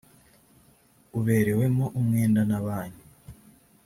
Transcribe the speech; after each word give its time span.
uberewemo 1.19 1.85
umwenda 1.99 2.41
na 2.49 2.57
banki. 2.65 3.05